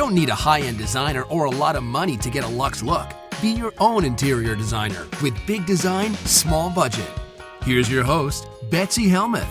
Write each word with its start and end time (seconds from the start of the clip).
don't 0.00 0.14
need 0.14 0.30
a 0.30 0.34
high 0.34 0.60
end 0.60 0.78
designer 0.78 1.24
or 1.24 1.44
a 1.44 1.50
lot 1.50 1.76
of 1.76 1.82
money 1.82 2.16
to 2.16 2.30
get 2.30 2.42
a 2.42 2.48
luxe 2.48 2.82
look. 2.82 3.06
Be 3.42 3.50
your 3.50 3.74
own 3.76 4.02
interior 4.02 4.56
designer 4.56 5.06
with 5.22 5.34
big 5.46 5.66
design, 5.66 6.14
small 6.24 6.70
budget. 6.70 7.10
Here's 7.64 7.90
your 7.90 8.02
host, 8.02 8.48
Betsy 8.70 9.08
Helmuth. 9.10 9.46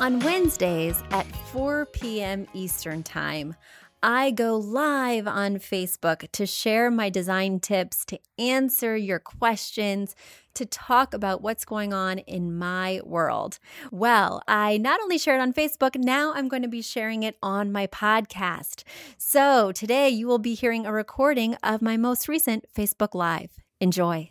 On 0.00 0.20
Wednesdays 0.20 1.02
at 1.10 1.26
4 1.48 1.86
p.m. 1.86 2.46
Eastern 2.54 3.02
Time, 3.02 3.56
I 4.02 4.30
go 4.30 4.56
live 4.56 5.26
on 5.26 5.56
Facebook 5.56 6.30
to 6.32 6.46
share 6.46 6.90
my 6.90 7.08
design 7.10 7.60
tips, 7.60 8.04
to 8.06 8.18
answer 8.38 8.96
your 8.96 9.18
questions, 9.18 10.14
to 10.54 10.66
talk 10.66 11.14
about 11.14 11.42
what's 11.42 11.64
going 11.64 11.92
on 11.92 12.18
in 12.20 12.56
my 12.56 13.00
world. 13.04 13.58
Well, 13.90 14.42
I 14.46 14.76
not 14.78 15.00
only 15.00 15.18
share 15.18 15.36
it 15.36 15.42
on 15.42 15.52
Facebook, 15.52 15.96
now 15.96 16.32
I'm 16.34 16.48
going 16.48 16.62
to 16.62 16.68
be 16.68 16.82
sharing 16.82 17.22
it 17.22 17.36
on 17.42 17.72
my 17.72 17.86
podcast. 17.86 18.84
So 19.18 19.72
today 19.72 20.08
you 20.08 20.26
will 20.26 20.38
be 20.38 20.54
hearing 20.54 20.86
a 20.86 20.92
recording 20.92 21.54
of 21.62 21.82
my 21.82 21.96
most 21.96 22.28
recent 22.28 22.64
Facebook 22.74 23.14
Live. 23.14 23.50
Enjoy. 23.80 24.30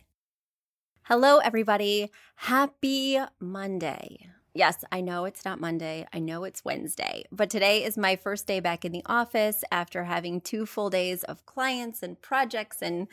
Hello, 1.04 1.38
everybody. 1.38 2.09
Happy 2.36 3.20
Monday. 3.40 4.30
Yes, 4.58 4.86
I 4.90 5.02
know 5.02 5.26
it's 5.26 5.44
not 5.44 5.59
Monday. 5.59 6.08
I 6.14 6.20
know 6.20 6.45
it's 6.45 6.64
Wednesday, 6.64 7.26
but 7.30 7.50
today 7.50 7.84
is 7.84 7.98
my 7.98 8.16
first 8.16 8.48
day 8.48 8.62
back 8.62 8.86
in 8.86 8.94
the 8.94 9.04
office 9.05 9.66
after 9.70 10.05
having 10.05 10.40
two 10.40 10.66
full 10.66 10.90
days 10.90 11.26
of 11.26 11.45
clients 11.45 12.02
and 12.02 12.22
projects 12.22 12.81
and 12.81 13.09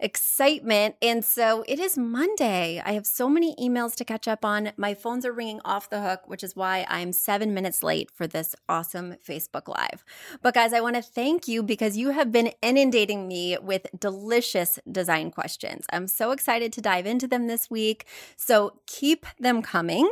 excitement. 0.00 0.96
And 1.02 1.24
so 1.24 1.64
it 1.66 1.78
is 1.78 1.98
Monday. 1.98 2.80
I 2.84 2.92
have 2.92 3.06
so 3.06 3.28
many 3.28 3.54
emails 3.56 3.94
to 3.96 4.04
catch 4.04 4.28
up 4.28 4.44
on. 4.44 4.72
My 4.76 4.94
phones 4.94 5.24
are 5.24 5.32
ringing 5.32 5.60
off 5.64 5.90
the 5.90 6.00
hook, 6.00 6.22
which 6.26 6.44
is 6.44 6.54
why 6.54 6.86
I'm 6.88 7.12
seven 7.12 7.54
minutes 7.54 7.82
late 7.82 8.10
for 8.12 8.26
this 8.26 8.54
awesome 8.68 9.16
Facebook 9.26 9.68
Live. 9.68 10.04
But 10.42 10.54
guys, 10.54 10.72
I 10.72 10.80
want 10.80 10.96
to 10.96 11.02
thank 11.02 11.48
you 11.48 11.62
because 11.62 11.96
you 11.96 12.10
have 12.10 12.30
been 12.30 12.52
inundating 12.62 13.26
me 13.26 13.56
with 13.60 13.86
delicious 13.98 14.78
design 14.90 15.30
questions. 15.30 15.86
I'm 15.92 16.06
so 16.06 16.30
excited 16.30 16.72
to 16.74 16.80
dive 16.80 17.06
into 17.06 17.26
them 17.26 17.46
this 17.46 17.70
week. 17.70 18.06
So 18.36 18.80
keep 18.86 19.26
them 19.38 19.62
coming. 19.62 20.08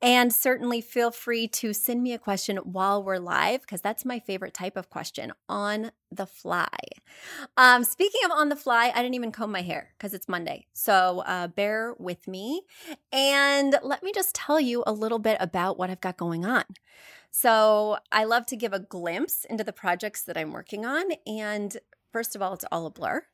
And 0.00 0.32
certainly 0.32 0.80
feel 0.80 1.10
free 1.10 1.48
to 1.48 1.72
send 1.72 2.02
me 2.02 2.12
a 2.12 2.18
question 2.18 2.56
while 2.58 3.02
we're 3.02 3.18
live 3.18 3.62
because 3.62 3.80
that's 3.80 4.04
my 4.04 4.18
favorite 4.20 4.54
type 4.54 4.76
of 4.76 4.90
question 4.90 5.32
on 5.48 5.90
the 6.10 6.26
fly. 6.26 6.68
Um, 7.56 7.84
speaking 7.84 8.20
of 8.24 8.30
on 8.30 8.48
the 8.48 8.56
fly, 8.56 8.92
I 8.94 9.02
didn't 9.02 9.14
even 9.14 9.32
comb 9.32 9.52
my 9.52 9.62
hair 9.62 9.90
because 9.96 10.14
it's 10.14 10.28
Monday. 10.28 10.66
So 10.72 11.22
uh, 11.26 11.48
bear 11.48 11.94
with 11.98 12.26
me. 12.28 12.62
And 13.12 13.76
let 13.82 14.02
me 14.02 14.12
just 14.14 14.34
tell 14.34 14.60
you 14.60 14.82
a 14.86 14.92
little 14.92 15.18
bit 15.18 15.36
about 15.40 15.78
what 15.78 15.90
I've 15.90 16.00
got 16.00 16.16
going 16.16 16.44
on. 16.44 16.64
So 17.30 17.98
I 18.10 18.24
love 18.24 18.46
to 18.46 18.56
give 18.56 18.72
a 18.72 18.78
glimpse 18.78 19.44
into 19.44 19.64
the 19.64 19.72
projects 19.72 20.22
that 20.22 20.36
I'm 20.38 20.52
working 20.52 20.86
on. 20.86 21.04
And 21.26 21.76
First 22.16 22.34
of 22.34 22.40
all, 22.40 22.54
it's 22.54 22.64
all 22.72 22.86
a 22.86 22.90
blur. 22.90 23.26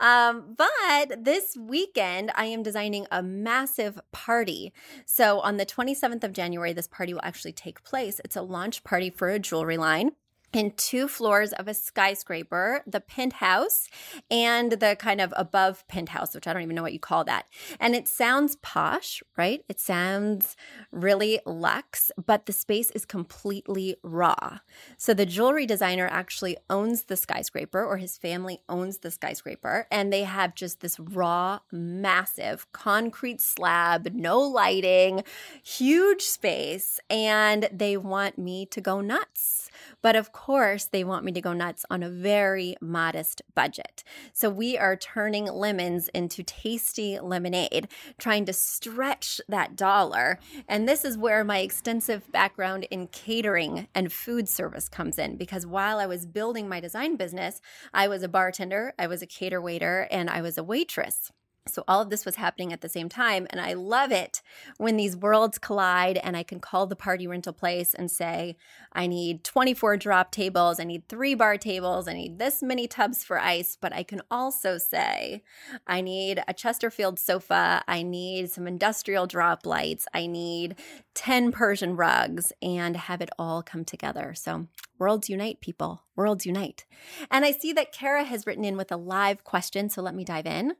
Um, 0.00 0.56
but 0.56 1.24
this 1.24 1.56
weekend, 1.56 2.32
I 2.34 2.46
am 2.46 2.64
designing 2.64 3.06
a 3.12 3.22
massive 3.22 4.00
party. 4.10 4.72
So 5.06 5.38
on 5.38 5.56
the 5.56 5.64
27th 5.64 6.24
of 6.24 6.32
January, 6.32 6.72
this 6.72 6.88
party 6.88 7.14
will 7.14 7.20
actually 7.22 7.52
take 7.52 7.84
place. 7.84 8.20
It's 8.24 8.34
a 8.34 8.42
launch 8.42 8.82
party 8.82 9.08
for 9.08 9.28
a 9.28 9.38
jewelry 9.38 9.76
line 9.76 10.10
in 10.54 10.72
two 10.72 11.08
floors 11.08 11.52
of 11.52 11.68
a 11.68 11.74
skyscraper, 11.74 12.82
the 12.86 13.00
penthouse 13.00 13.88
and 14.30 14.72
the 14.72 14.96
kind 14.98 15.20
of 15.20 15.32
above 15.36 15.86
penthouse, 15.88 16.34
which 16.34 16.46
I 16.46 16.52
don't 16.52 16.62
even 16.62 16.76
know 16.76 16.82
what 16.82 16.92
you 16.92 17.00
call 17.00 17.24
that. 17.24 17.46
And 17.80 17.94
it 17.94 18.08
sounds 18.08 18.56
posh, 18.56 19.22
right? 19.36 19.64
It 19.68 19.80
sounds 19.80 20.56
really 20.90 21.40
luxe, 21.44 22.10
but 22.24 22.46
the 22.46 22.52
space 22.52 22.90
is 22.90 23.04
completely 23.04 23.96
raw. 24.02 24.58
So 24.96 25.14
the 25.14 25.26
jewelry 25.26 25.66
designer 25.66 26.08
actually 26.10 26.56
owns 26.70 27.04
the 27.04 27.16
skyscraper, 27.16 27.84
or 27.84 27.96
his 27.96 28.16
family 28.16 28.60
owns 28.68 28.98
the 28.98 29.10
skyscraper, 29.10 29.86
and 29.90 30.12
they 30.12 30.24
have 30.24 30.54
just 30.54 30.80
this 30.80 30.98
raw, 31.00 31.60
massive 31.72 32.70
concrete 32.72 33.40
slab, 33.40 34.08
no 34.14 34.40
lighting, 34.40 35.24
huge 35.62 36.22
space, 36.22 37.00
and 37.10 37.68
they 37.72 37.96
want 37.96 38.38
me 38.38 38.66
to 38.66 38.80
go 38.80 39.00
nuts. 39.00 39.70
But 40.02 40.16
of 40.16 40.32
course, 40.32 40.43
they 40.92 41.04
want 41.04 41.24
me 41.24 41.32
to 41.32 41.40
go 41.40 41.54
nuts 41.54 41.86
on 41.88 42.02
a 42.02 42.10
very 42.10 42.76
modest 42.82 43.40
budget. 43.54 44.04
So 44.34 44.50
we 44.50 44.76
are 44.76 44.94
turning 44.94 45.46
lemons 45.46 46.08
into 46.08 46.42
tasty 46.42 47.18
lemonade, 47.18 47.88
trying 48.18 48.44
to 48.44 48.52
stretch 48.52 49.40
that 49.48 49.74
dollar. 49.74 50.38
And 50.68 50.86
this 50.86 51.02
is 51.02 51.16
where 51.16 51.44
my 51.44 51.60
extensive 51.60 52.30
background 52.30 52.86
in 52.90 53.06
catering 53.06 53.88
and 53.94 54.12
food 54.12 54.46
service 54.46 54.90
comes 54.90 55.18
in 55.18 55.36
because 55.36 55.66
while 55.66 55.98
I 55.98 56.04
was 56.04 56.26
building 56.26 56.68
my 56.68 56.78
design 56.78 57.16
business, 57.16 57.62
I 57.94 58.06
was 58.08 58.22
a 58.22 58.28
bartender, 58.28 58.92
I 58.98 59.06
was 59.06 59.22
a 59.22 59.26
cater 59.26 59.62
waiter, 59.62 60.06
and 60.10 60.28
I 60.28 60.42
was 60.42 60.58
a 60.58 60.62
waitress. 60.62 61.32
So 61.66 61.82
all 61.88 62.02
of 62.02 62.10
this 62.10 62.26
was 62.26 62.36
happening 62.36 62.74
at 62.74 62.82
the 62.82 62.90
same 62.90 63.08
time. 63.08 63.46
And 63.48 63.58
I 63.58 63.72
love 63.72 64.12
it 64.12 64.42
when 64.76 64.98
these 64.98 65.16
worlds 65.16 65.56
collide 65.56 66.18
and 66.18 66.36
I 66.36 66.42
can 66.42 66.60
call 66.60 66.86
the 66.86 66.94
party 66.94 67.26
rental 67.26 67.54
place 67.54 67.94
and 67.94 68.10
say, 68.10 68.56
I 68.92 69.06
need 69.06 69.44
24 69.44 69.96
drop 69.96 70.30
tables, 70.30 70.78
I 70.78 70.84
need 70.84 71.08
three 71.08 71.34
bar 71.34 71.56
tables, 71.56 72.06
I 72.06 72.12
need 72.12 72.38
this 72.38 72.62
many 72.62 72.86
tubs 72.86 73.24
for 73.24 73.40
ice. 73.40 73.78
But 73.80 73.94
I 73.94 74.02
can 74.02 74.20
also 74.30 74.76
say, 74.76 75.42
I 75.86 76.02
need 76.02 76.42
a 76.46 76.52
Chesterfield 76.52 77.18
sofa, 77.18 77.82
I 77.88 78.02
need 78.02 78.50
some 78.50 78.66
industrial 78.66 79.26
drop 79.26 79.64
lights, 79.64 80.06
I 80.12 80.26
need 80.26 80.76
10 81.14 81.50
Persian 81.50 81.96
rugs, 81.96 82.52
and 82.60 82.94
have 82.94 83.22
it 83.22 83.30
all 83.38 83.62
come 83.62 83.86
together. 83.86 84.34
So 84.34 84.66
worlds 84.98 85.28
unite, 85.28 85.60
people. 85.60 86.02
Worlds 86.16 86.46
unite. 86.46 86.84
And 87.30 87.44
I 87.44 87.50
see 87.50 87.72
that 87.72 87.92
Kara 87.92 88.24
has 88.24 88.46
written 88.46 88.64
in 88.64 88.76
with 88.76 88.92
a 88.92 88.96
live 88.96 89.44
question, 89.44 89.88
so 89.88 90.02
let 90.02 90.14
me 90.14 90.24
dive 90.24 90.46
in. 90.46 90.74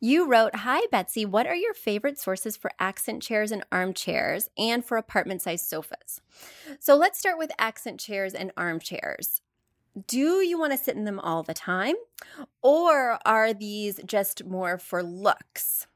You 0.00 0.28
wrote, 0.28 0.56
Hi, 0.56 0.82
Betsy, 0.90 1.24
what 1.24 1.46
are 1.46 1.54
your 1.54 1.74
favorite 1.74 2.18
sources 2.18 2.56
for 2.56 2.70
accent 2.78 3.22
chairs 3.22 3.50
and 3.50 3.64
armchairs 3.72 4.48
and 4.58 4.84
for 4.84 4.96
apartment 4.96 5.42
sized 5.42 5.66
sofas? 5.66 6.20
So 6.78 6.96
let's 6.96 7.18
start 7.18 7.38
with 7.38 7.50
accent 7.58 8.00
chairs 8.00 8.34
and 8.34 8.52
armchairs. 8.56 9.40
Do 10.06 10.40
you 10.40 10.58
want 10.58 10.72
to 10.72 10.78
sit 10.78 10.96
in 10.96 11.04
them 11.04 11.20
all 11.20 11.42
the 11.42 11.54
time? 11.54 11.94
Or 12.62 13.18
are 13.24 13.54
these 13.54 14.00
just 14.04 14.44
more 14.44 14.76
for 14.76 15.02
looks? 15.02 15.86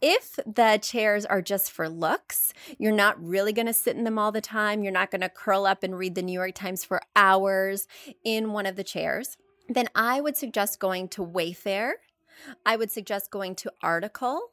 If 0.00 0.38
the 0.46 0.78
chairs 0.82 1.24
are 1.24 1.42
just 1.42 1.70
for 1.72 1.88
looks, 1.88 2.52
you're 2.78 2.92
not 2.92 3.22
really 3.22 3.52
going 3.52 3.66
to 3.66 3.72
sit 3.72 3.96
in 3.96 4.04
them 4.04 4.18
all 4.18 4.32
the 4.32 4.40
time. 4.40 4.82
You're 4.82 4.92
not 4.92 5.10
going 5.10 5.22
to 5.22 5.28
curl 5.28 5.66
up 5.66 5.82
and 5.82 5.96
read 5.96 6.14
the 6.14 6.22
New 6.22 6.32
York 6.32 6.54
Times 6.54 6.84
for 6.84 7.02
hours 7.16 7.86
in 8.24 8.52
one 8.52 8.66
of 8.66 8.76
the 8.76 8.84
chairs. 8.84 9.36
Then 9.68 9.88
I 9.94 10.20
would 10.20 10.36
suggest 10.36 10.78
going 10.78 11.08
to 11.10 11.24
Wayfair. 11.24 11.92
I 12.66 12.76
would 12.76 12.90
suggest 12.90 13.30
going 13.30 13.54
to 13.56 13.72
Article. 13.82 14.50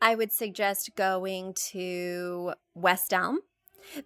I 0.00 0.14
would 0.14 0.32
suggest 0.32 0.94
going 0.94 1.54
to 1.70 2.52
West 2.74 3.12
Elm. 3.12 3.40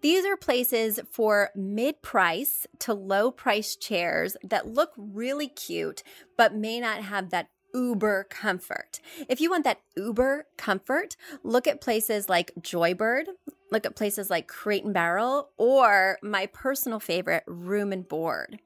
These 0.00 0.24
are 0.24 0.36
places 0.36 0.98
for 1.10 1.50
mid 1.54 2.02
price 2.02 2.66
to 2.80 2.94
low 2.94 3.30
price 3.30 3.76
chairs 3.76 4.36
that 4.42 4.66
look 4.66 4.92
really 4.96 5.48
cute, 5.48 6.02
but 6.36 6.54
may 6.54 6.80
not 6.80 7.02
have 7.02 7.30
that 7.30 7.48
uber 7.74 8.24
comfort. 8.30 9.00
If 9.28 9.40
you 9.40 9.50
want 9.50 9.64
that 9.64 9.80
uber 9.96 10.46
comfort, 10.56 11.16
look 11.42 11.66
at 11.66 11.80
places 11.80 12.28
like 12.28 12.52
Joybird, 12.60 13.24
look 13.70 13.84
at 13.84 13.96
places 13.96 14.30
like 14.30 14.48
Crate 14.48 14.84
and 14.84 14.94
Barrel, 14.94 15.50
or 15.56 16.18
my 16.22 16.46
personal 16.46 17.00
favorite, 17.00 17.44
Room 17.46 17.92
and 17.92 18.08
Board. 18.08 18.60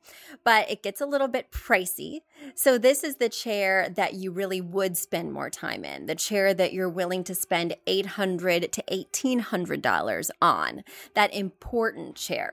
But 0.44 0.70
it 0.70 0.82
gets 0.82 1.00
a 1.00 1.06
little 1.06 1.28
bit 1.28 1.50
pricey. 1.50 2.20
So, 2.54 2.78
this 2.78 3.04
is 3.04 3.16
the 3.16 3.28
chair 3.28 3.88
that 3.90 4.14
you 4.14 4.30
really 4.30 4.60
would 4.60 4.96
spend 4.96 5.32
more 5.32 5.50
time 5.50 5.84
in, 5.84 6.06
the 6.06 6.14
chair 6.14 6.54
that 6.54 6.72
you're 6.72 6.88
willing 6.88 7.24
to 7.24 7.34
spend 7.34 7.76
$800 7.86 8.70
to 8.72 8.82
$1,800 8.82 10.30
on, 10.40 10.84
that 11.14 11.34
important 11.34 12.16
chair. 12.16 12.52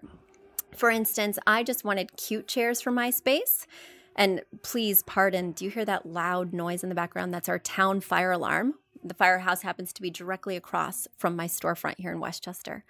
For 0.76 0.90
instance, 0.90 1.40
I 1.46 1.64
just 1.64 1.84
wanted 1.84 2.16
cute 2.16 2.48
chairs 2.48 2.82
for 2.82 2.92
my 2.92 3.10
space. 3.10 3.66
And 4.20 4.42
please 4.64 5.02
pardon, 5.04 5.54
do 5.54 5.64
you 5.64 5.72
hear 5.72 5.86
that 5.86 6.06
loud 6.06 6.52
noise 6.52 6.84
in 6.84 6.90
the 6.90 6.96
background? 6.96 7.34
That's 7.34 7.48
our 7.48 7.58
town 7.58 8.02
fire 8.02 8.34
alarm. 8.34 8.74
The 9.02 9.14
firehouse 9.14 9.62
happens 9.62 9.94
to 9.94 10.02
be 10.02 10.10
directly 10.10 10.58
across 10.58 11.08
from 11.18 11.38
my 11.38 11.48
storefront 11.48 11.96
here 11.98 12.12
in 12.12 12.20
Westchester. 12.20 12.84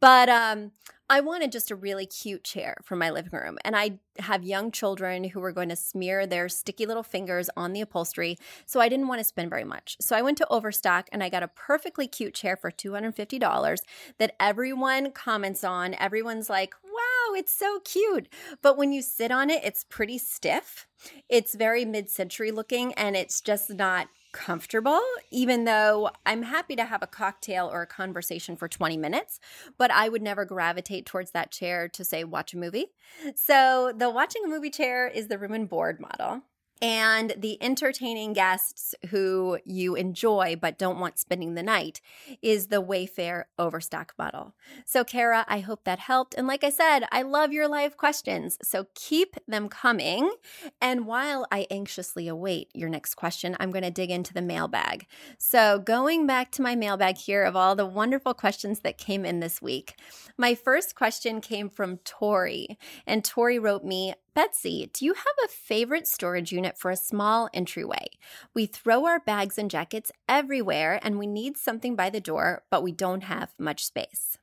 But 0.00 0.28
um, 0.28 0.72
I 1.08 1.20
wanted 1.20 1.52
just 1.52 1.70
a 1.70 1.76
really 1.76 2.06
cute 2.06 2.42
chair 2.42 2.78
for 2.82 2.96
my 2.96 3.10
living 3.10 3.38
room. 3.38 3.58
And 3.64 3.76
I 3.76 4.00
have 4.18 4.42
young 4.42 4.72
children 4.72 5.22
who 5.22 5.38
were 5.38 5.52
going 5.52 5.68
to 5.68 5.76
smear 5.76 6.26
their 6.26 6.48
sticky 6.48 6.86
little 6.86 7.04
fingers 7.04 7.48
on 7.56 7.72
the 7.72 7.82
upholstery. 7.82 8.36
So 8.66 8.80
I 8.80 8.88
didn't 8.88 9.06
want 9.06 9.20
to 9.20 9.24
spend 9.24 9.50
very 9.50 9.64
much. 9.64 9.96
So 10.00 10.16
I 10.16 10.22
went 10.22 10.38
to 10.38 10.48
Overstock 10.50 11.08
and 11.12 11.22
I 11.22 11.28
got 11.28 11.44
a 11.44 11.48
perfectly 11.48 12.08
cute 12.08 12.34
chair 12.34 12.56
for 12.56 12.72
$250 12.72 13.78
that 14.18 14.34
everyone 14.40 15.12
comments 15.12 15.62
on. 15.62 15.94
Everyone's 15.94 16.50
like, 16.50 16.74
wow, 17.24 17.34
it's 17.34 17.54
so 17.54 17.80
cute. 17.84 18.28
But 18.62 18.76
when 18.76 18.92
you 18.92 19.02
sit 19.02 19.30
on 19.30 19.50
it, 19.50 19.62
it's 19.64 19.84
pretty 19.84 20.18
stiff. 20.18 20.86
It's 21.28 21.54
very 21.54 21.84
mid 21.84 22.08
century 22.10 22.50
looking 22.50 22.92
and 22.94 23.16
it's 23.16 23.40
just 23.40 23.70
not 23.70 24.08
comfortable, 24.32 25.00
even 25.30 25.64
though 25.64 26.10
I'm 26.26 26.42
happy 26.42 26.74
to 26.76 26.84
have 26.84 27.02
a 27.02 27.06
cocktail 27.06 27.70
or 27.72 27.82
a 27.82 27.86
conversation 27.86 28.56
for 28.56 28.66
20 28.66 28.96
minutes, 28.96 29.38
but 29.78 29.92
I 29.92 30.08
would 30.08 30.22
never 30.22 30.44
gravitate 30.44 31.06
towards 31.06 31.30
that 31.30 31.52
chair 31.52 31.88
to 31.90 32.04
say, 32.04 32.24
watch 32.24 32.52
a 32.52 32.58
movie. 32.58 32.86
So 33.36 33.92
the 33.96 34.10
watching 34.10 34.42
a 34.44 34.48
movie 34.48 34.70
chair 34.70 35.06
is 35.06 35.28
the 35.28 35.38
room 35.38 35.52
and 35.52 35.68
board 35.68 36.00
model 36.00 36.42
and 36.84 37.32
the 37.38 37.56
entertaining 37.62 38.34
guests 38.34 38.94
who 39.08 39.58
you 39.64 39.94
enjoy 39.94 40.54
but 40.54 40.76
don't 40.76 41.00
want 41.00 41.18
spending 41.18 41.54
the 41.54 41.62
night 41.62 42.02
is 42.42 42.66
the 42.66 42.82
Wayfair 42.82 43.44
Overstock 43.58 44.12
model. 44.18 44.54
So, 44.84 45.02
Kara, 45.02 45.46
I 45.48 45.60
hope 45.60 45.84
that 45.84 45.98
helped. 45.98 46.34
And 46.34 46.46
like 46.46 46.62
I 46.62 46.68
said, 46.68 47.04
I 47.10 47.22
love 47.22 47.54
your 47.54 47.68
live 47.68 47.96
questions, 47.96 48.58
so 48.60 48.88
keep 48.94 49.36
them 49.48 49.70
coming. 49.70 50.30
And 50.78 51.06
while 51.06 51.46
I 51.50 51.66
anxiously 51.70 52.28
await 52.28 52.68
your 52.74 52.90
next 52.90 53.14
question, 53.14 53.56
I'm 53.58 53.70
going 53.70 53.82
to 53.82 53.90
dig 53.90 54.10
into 54.10 54.34
the 54.34 54.42
mailbag. 54.42 55.06
So, 55.38 55.78
going 55.78 56.26
back 56.26 56.52
to 56.52 56.62
my 56.62 56.76
mailbag 56.76 57.16
here 57.16 57.44
of 57.44 57.56
all 57.56 57.74
the 57.74 57.86
wonderful 57.86 58.34
questions 58.34 58.80
that 58.80 58.98
came 58.98 59.24
in 59.24 59.40
this 59.40 59.62
week, 59.62 59.98
my 60.36 60.54
first 60.54 60.94
question 60.94 61.40
came 61.40 61.70
from 61.70 61.96
Tori, 62.04 62.78
and 63.06 63.24
Tori 63.24 63.58
wrote 63.58 63.84
me, 63.84 64.12
Betsy, 64.34 64.90
do 64.92 65.04
you 65.04 65.14
have 65.14 65.24
a 65.44 65.48
favorite 65.48 66.08
storage 66.08 66.50
unit 66.50 66.76
for 66.76 66.90
a 66.90 66.96
small 66.96 67.48
entryway? 67.54 68.06
We 68.52 68.66
throw 68.66 69.06
our 69.06 69.20
bags 69.20 69.58
and 69.58 69.70
jackets 69.70 70.10
everywhere 70.28 70.98
and 71.02 71.20
we 71.20 71.28
need 71.28 71.56
something 71.56 71.94
by 71.94 72.10
the 72.10 72.20
door, 72.20 72.64
but 72.68 72.82
we 72.82 72.90
don't 72.90 73.22
have 73.22 73.54
much 73.60 73.86
space. 73.86 74.36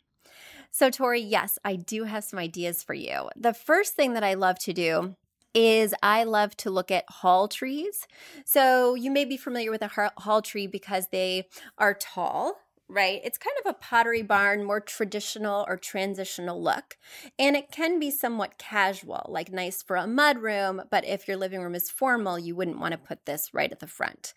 So, 0.71 0.89
Tori, 0.89 1.19
yes, 1.19 1.59
I 1.65 1.75
do 1.75 2.05
have 2.05 2.23
some 2.23 2.39
ideas 2.39 2.81
for 2.81 2.93
you. 2.93 3.29
The 3.35 3.53
first 3.53 3.93
thing 3.93 4.13
that 4.13 4.23
I 4.23 4.35
love 4.35 4.57
to 4.59 4.71
do 4.71 5.17
is 5.53 5.93
I 6.01 6.23
love 6.23 6.55
to 6.57 6.69
look 6.69 6.89
at 6.89 7.03
hall 7.09 7.49
trees. 7.49 8.07
So, 8.45 8.95
you 8.95 9.11
may 9.11 9.25
be 9.25 9.35
familiar 9.35 9.71
with 9.71 9.81
a 9.81 10.11
hall 10.17 10.41
tree 10.41 10.67
because 10.67 11.07
they 11.11 11.49
are 11.77 11.93
tall 11.93 12.61
right? 12.91 13.21
It's 13.23 13.37
kind 13.37 13.55
of 13.63 13.69
a 13.69 13.77
pottery 13.77 14.21
barn, 14.21 14.63
more 14.63 14.81
traditional 14.81 15.65
or 15.67 15.77
transitional 15.77 16.61
look. 16.61 16.97
And 17.39 17.55
it 17.55 17.71
can 17.71 17.99
be 17.99 18.11
somewhat 18.11 18.57
casual, 18.57 19.25
like 19.29 19.51
nice 19.51 19.81
for 19.81 19.95
a 19.95 20.07
mud 20.07 20.39
room, 20.39 20.83
but 20.89 21.05
if 21.05 21.27
your 21.27 21.37
living 21.37 21.61
room 21.61 21.75
is 21.75 21.89
formal, 21.89 22.37
you 22.37 22.55
wouldn't 22.55 22.79
want 22.79 22.91
to 22.91 22.97
put 22.97 23.25
this 23.25 23.53
right 23.53 23.71
at 23.71 23.79
the 23.79 23.87
front. 23.87 24.33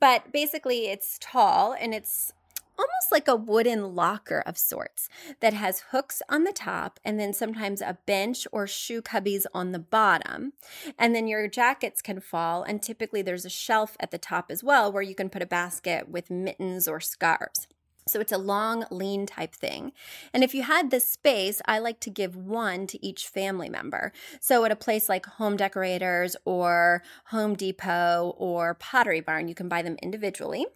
But 0.00 0.32
basically, 0.32 0.88
it's 0.88 1.18
tall 1.20 1.74
and 1.78 1.94
it's 1.94 2.32
almost 2.78 3.12
like 3.12 3.28
a 3.28 3.36
wooden 3.36 3.94
locker 3.94 4.42
of 4.46 4.58
sorts 4.58 5.08
that 5.40 5.52
has 5.52 5.84
hooks 5.90 6.22
on 6.28 6.44
the 6.44 6.52
top 6.52 6.98
and 7.04 7.20
then 7.20 7.32
sometimes 7.32 7.80
a 7.80 7.98
bench 8.06 8.46
or 8.50 8.66
shoe 8.66 9.02
cubbies 9.02 9.44
on 9.54 9.72
the 9.72 9.78
bottom. 9.78 10.52
And 10.98 11.14
then 11.14 11.28
your 11.28 11.46
jackets 11.48 12.02
can 12.02 12.20
fall, 12.20 12.62
and 12.62 12.82
typically 12.82 13.22
there's 13.22 13.44
a 13.44 13.50
shelf 13.50 13.96
at 14.00 14.10
the 14.10 14.18
top 14.18 14.50
as 14.50 14.64
well 14.64 14.90
where 14.90 15.02
you 15.02 15.14
can 15.14 15.28
put 15.28 15.42
a 15.42 15.46
basket 15.46 16.08
with 16.08 16.30
mittens 16.30 16.88
or 16.88 17.00
scarves. 17.00 17.68
So 18.06 18.20
it's 18.20 18.32
a 18.32 18.38
long, 18.38 18.84
lean 18.90 19.26
type 19.26 19.54
thing. 19.54 19.92
And 20.32 20.42
if 20.42 20.54
you 20.54 20.62
had 20.62 20.90
this 20.90 21.06
space, 21.06 21.62
I 21.66 21.78
like 21.78 22.00
to 22.00 22.10
give 22.10 22.36
one 22.36 22.86
to 22.88 23.04
each 23.04 23.26
family 23.26 23.68
member. 23.68 24.12
So 24.40 24.64
at 24.64 24.72
a 24.72 24.76
place 24.76 25.08
like 25.08 25.26
Home 25.26 25.56
Decorators 25.56 26.34
or 26.44 27.02
Home 27.26 27.54
Depot 27.54 28.34
or 28.36 28.74
Pottery 28.74 29.20
Barn, 29.20 29.48
you 29.48 29.54
can 29.54 29.68
buy 29.68 29.82
them 29.82 29.96
individually 30.02 30.66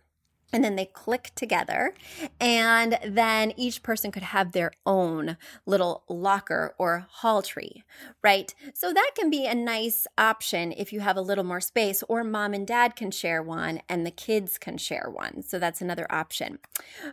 and 0.57 0.65
then 0.65 0.75
they 0.75 0.87
click 0.87 1.33
together. 1.35 1.93
And 2.41 2.99
then 3.05 3.53
each 3.59 3.83
person 3.83 4.11
could 4.11 4.23
have 4.23 4.53
their 4.53 4.73
own 4.87 5.37
little 5.67 6.03
locker 6.09 6.75
or 6.79 7.07
hall 7.11 7.43
tree 7.43 7.85
right? 8.23 8.55
So 8.75 8.93
that 8.93 9.13
can 9.15 9.31
be 9.31 9.47
a 9.47 9.55
nice 9.55 10.07
option 10.19 10.73
if 10.73 10.93
you 10.93 11.01
have 11.01 11.17
a 11.17 11.21
little 11.21 11.45
more 11.45 11.61
space 11.61 12.03
or 12.09 12.25
mom 12.25 12.55
and 12.55 12.67
dad 12.67 12.97
can 12.97 13.11
share 13.11 13.43
one 13.43 13.81
and 13.89 14.05
the 14.05 14.11
kids 14.11 14.59
can 14.59 14.79
share 14.79 15.09
one. 15.09 15.43
So 15.43 15.59
that's 15.59 15.81
another 15.81 16.07
option. 16.11 16.59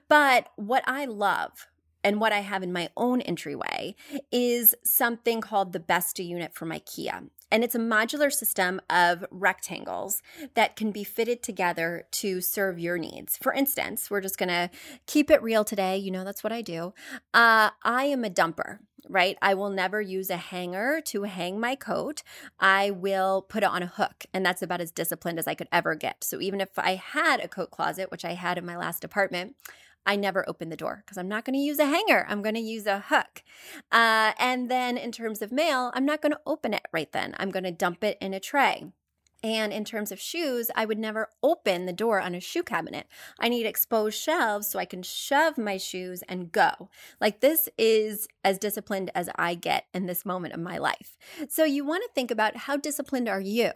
But 0.07 0.48
what 0.56 0.84
i 0.88 1.06
love 1.06 1.68
and 2.03 2.19
what 2.19 2.33
I 2.33 2.39
have 2.39 2.63
in 2.63 2.73
my 2.73 2.89
own 2.97 3.21
entryway 3.21 3.95
is 4.31 4.75
something 4.83 5.41
called 5.41 5.73
the 5.73 5.79
Besta 5.79 6.25
unit 6.25 6.53
from 6.53 6.69
IKEA. 6.69 7.29
And 7.51 7.63
it's 7.63 7.75
a 7.75 7.79
modular 7.79 8.31
system 8.31 8.81
of 8.89 9.25
rectangles 9.29 10.23
that 10.55 10.75
can 10.75 10.91
be 10.91 11.03
fitted 11.03 11.44
together 11.44 12.05
to 12.11 12.41
serve 12.41 12.79
your 12.79 12.97
needs. 12.97 13.38
For 13.38 13.53
instance, 13.53 14.09
we're 14.09 14.21
just 14.21 14.39
gonna 14.39 14.71
keep 15.05 15.29
it 15.29 15.41
real 15.44 15.63
today. 15.63 15.97
You 15.97 16.09
know, 16.11 16.23
that's 16.23 16.44
what 16.44 16.51
I 16.51 16.61
do. 16.61 16.94
Uh, 17.33 17.69
I 17.83 18.05
am 18.05 18.23
a 18.23 18.29
dumper 18.29 18.79
right? 19.09 19.38
I 19.41 19.53
will 19.53 19.69
never 19.69 20.01
use 20.01 20.29
a 20.29 20.38
hanger 20.38 21.01
to 21.07 21.23
hang 21.23 21.59
my 21.59 21.75
coat. 21.75 22.23
I 22.59 22.91
will 22.91 23.41
put 23.41 23.63
it 23.63 23.69
on 23.69 23.83
a 23.83 23.88
hook, 23.88 24.25
and 24.33 24.45
that's 24.45 24.61
about 24.61 24.81
as 24.81 24.91
disciplined 24.91 25.39
as 25.39 25.47
I 25.47 25.55
could 25.55 25.67
ever 25.71 25.95
get. 25.95 26.23
So 26.23 26.39
even 26.39 26.61
if 26.61 26.69
I 26.77 26.95
had 26.95 27.39
a 27.39 27.47
coat 27.47 27.71
closet, 27.71 28.11
which 28.11 28.25
I 28.25 28.33
had 28.33 28.57
in 28.57 28.65
my 28.65 28.77
last 28.77 29.03
apartment, 29.03 29.55
I 30.05 30.15
never 30.15 30.47
open 30.47 30.69
the 30.69 30.77
door 30.77 31.03
because 31.05 31.17
I'm 31.17 31.27
not 31.27 31.45
going 31.45 31.53
to 31.53 31.59
use 31.59 31.79
a 31.79 31.85
hanger. 31.85 32.25
I'm 32.27 32.41
going 32.41 32.55
to 32.55 32.61
use 32.61 32.85
a 32.85 33.00
hook. 33.07 33.44
Uh, 33.91 34.33
and 34.38 34.69
then 34.69 34.97
in 34.97 35.11
terms 35.11 35.41
of 35.41 35.51
mail, 35.51 35.91
I'm 35.94 36.05
not 36.05 36.21
going 36.21 36.33
to 36.33 36.41
open 36.45 36.73
it 36.73 36.85
right 36.91 37.11
then. 37.11 37.35
I'm 37.38 37.51
going 37.51 37.63
to 37.63 37.71
dump 37.71 38.03
it 38.03 38.17
in 38.19 38.33
a 38.33 38.39
tray. 38.39 38.91
And 39.44 39.73
in 39.73 39.83
terms 39.83 40.11
of 40.11 40.21
shoes, 40.21 40.71
I 40.73 40.85
would 40.85 40.97
never 40.97 41.29
open 41.44 41.85
the 41.85 41.91
door 41.91 42.21
on 42.21 42.33
a 42.33 42.39
shoe 42.39 42.63
cabinet. 42.63 43.07
I 43.39 43.50
need 43.50 43.65
exposed 43.65 44.17
shelves 44.17 44.67
so 44.67 44.79
I 44.79 44.85
can 44.85 45.03
shove 45.03 45.57
my 45.57 45.75
shoes 45.75 46.23
and 46.29 46.51
go. 46.51 46.89
Like 47.19 47.41
this 47.41 47.67
is 47.77 48.27
as 48.44 48.57
disciplined 48.57 49.12
as 49.16 49.30
I 49.36 49.56
get 49.56 49.86
in 49.94 50.06
this 50.06 50.25
moment 50.25 50.54
of 50.54 50.60
my 50.60 50.78
life. 50.78 51.18
So 51.50 51.63
you 51.63 51.86
want 51.86 52.04
to 52.04 52.13
think 52.13 52.31
about 52.31 52.57
how 52.57 52.78
disciplined 52.78 53.30
are 53.30 53.42
you? 53.42 53.72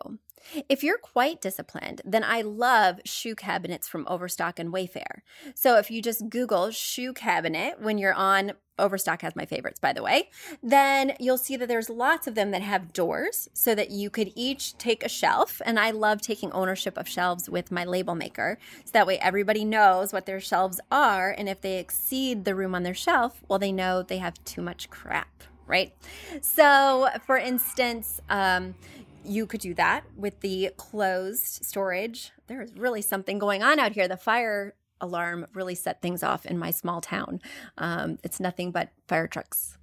If 0.70 0.84
you're 0.84 0.98
quite 0.98 1.42
disciplined, 1.42 2.02
then 2.06 2.24
I 2.24 2.42
love 2.42 3.00
shoe 3.06 3.36
cabinets 3.36 3.88
from 3.88 4.06
Overstock 4.08 4.60
and 4.60 4.72
Wayfair. 4.72 5.22
So 5.56 5.78
if 5.78 5.92
you 5.92 6.02
just 6.02 6.30
Google 6.30 6.72
shoe 6.72 7.14
cabinet 7.14 7.82
when 7.82 7.98
you're 7.98 8.14
on 8.14 8.54
Overstock 8.80 9.22
has 9.24 9.36
my 9.36 9.46
favorites, 9.46 9.80
by 9.80 9.94
the 9.94 10.04
way. 10.04 10.30
Then 10.62 11.14
you'll 11.20 11.38
see 11.38 11.56
that 11.56 11.68
there's 11.68 11.90
lots 11.90 12.28
of 12.28 12.36
them 12.36 12.52
that 12.52 12.62
have 12.62 12.94
doors 12.94 13.50
so 13.54 13.74
that 13.76 13.92
you 13.92 14.10
could 14.10 14.32
each 14.36 14.78
take 14.78 15.04
a 15.04 15.10
shelf. 15.10 15.62
And 15.66 15.80
I 15.80 15.92
love 15.92 16.22
taking 16.22 16.52
ownership 16.52 16.98
of 16.98 17.08
shelves 17.08 17.50
with 17.50 17.72
my 17.72 17.84
label 17.86 18.16
maker. 18.16 18.58
So 18.86 18.92
that 18.94 19.08
way 19.08 19.18
everybody 19.20 19.66
knows 19.66 20.14
what 20.14 20.26
their 20.26 20.40
shelves 20.40 20.80
are. 20.92 21.34
And 21.36 21.50
if 21.50 21.62
they 21.62 21.80
exceed 21.80 22.46
the 22.46 22.56
room 22.56 22.76
on 22.76 22.84
their 22.84 22.94
shelf, 22.94 23.42
well, 23.48 23.60
they 23.60 23.72
know 23.72 24.04
they 24.04 24.20
have 24.20 24.44
too 24.58 24.64
much 24.64 24.90
crap, 24.90 25.44
right? 25.68 25.94
So, 26.42 27.10
for 27.26 27.38
instance, 27.38 28.20
um, 28.30 28.74
you 29.24 29.46
could 29.46 29.62
do 29.62 29.76
that 29.76 30.04
with 30.16 30.40
the 30.40 30.72
closed 30.78 31.64
storage. 31.64 32.32
There 32.48 32.62
is 32.62 32.74
really 32.76 33.04
something 33.04 33.38
going 33.38 33.62
on 33.62 33.78
out 33.78 33.92
here. 33.92 34.08
The 34.08 34.18
fire 34.18 34.74
alarm 35.00 35.46
really 35.54 35.76
set 35.76 36.02
things 36.02 36.24
off 36.24 36.46
in 36.48 36.58
my 36.58 36.72
small 36.72 37.02
town. 37.02 37.40
Um, 37.78 38.18
it's 38.24 38.40
nothing 38.40 38.72
but 38.72 38.90
fire 39.08 39.28
trucks. 39.28 39.78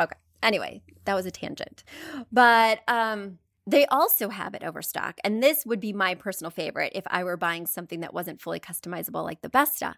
Okay. 0.00 0.16
Anyway, 0.42 0.80
that 1.04 1.14
was 1.14 1.26
a 1.26 1.30
tangent. 1.30 1.84
But 2.32 2.80
um, 2.88 3.38
they 3.66 3.86
also 3.86 4.28
have 4.28 4.54
it 4.54 4.62
overstock, 4.62 5.18
and 5.24 5.42
this 5.42 5.64
would 5.64 5.80
be 5.80 5.92
my 5.92 6.14
personal 6.14 6.50
favorite 6.50 6.92
if 6.94 7.04
I 7.06 7.24
were 7.24 7.36
buying 7.36 7.66
something 7.66 8.00
that 8.00 8.12
wasn't 8.12 8.40
fully 8.40 8.60
customizable 8.60 9.24
like 9.24 9.40
the 9.40 9.48
Besta. 9.48 9.94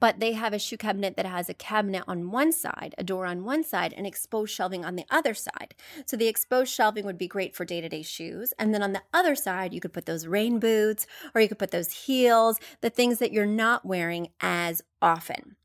But 0.00 0.20
they 0.20 0.32
have 0.32 0.52
a 0.52 0.58
shoe 0.58 0.76
cabinet 0.76 1.16
that 1.16 1.24
has 1.26 1.48
a 1.48 1.54
cabinet 1.54 2.04
on 2.06 2.30
one 2.30 2.52
side, 2.52 2.94
a 2.98 3.04
door 3.04 3.24
on 3.26 3.44
one 3.44 3.64
side, 3.64 3.94
and 3.94 4.06
exposed 4.06 4.52
shelving 4.54 4.84
on 4.84 4.96
the 4.96 5.06
other 5.10 5.32
side. 5.32 5.74
So 6.04 6.16
the 6.16 6.28
exposed 6.28 6.72
shelving 6.72 7.06
would 7.06 7.18
be 7.18 7.28
great 7.28 7.56
for 7.56 7.64
day 7.64 7.80
to 7.80 7.88
day 7.88 8.02
shoes. 8.02 8.52
And 8.58 8.74
then 8.74 8.82
on 8.82 8.92
the 8.92 9.02
other 9.14 9.34
side, 9.34 9.72
you 9.72 9.80
could 9.80 9.92
put 9.94 10.06
those 10.06 10.26
rain 10.26 10.58
boots 10.58 11.06
or 11.34 11.40
you 11.40 11.48
could 11.48 11.58
put 11.58 11.70
those 11.70 11.90
heels, 11.90 12.60
the 12.82 12.90
things 12.90 13.18
that 13.18 13.32
you're 13.32 13.46
not 13.46 13.86
wearing 13.86 14.28
as 14.40 14.82
often. 15.00 15.56